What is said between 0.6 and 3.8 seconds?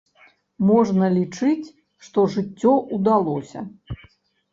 Можна лічыць, што жыццё ўдалося.